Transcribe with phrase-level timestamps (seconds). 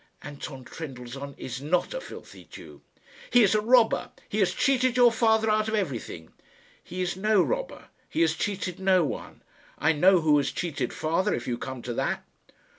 [0.23, 2.81] "Anton Trendellsohn is not a filthy Jew."
[3.29, 4.09] "He is a robber.
[4.27, 6.33] He has cheated your father out of everything."
[6.83, 7.89] "He is no robber.
[8.09, 9.43] He has cheated no one.
[9.77, 12.25] I know who has cheated father, if you come to that."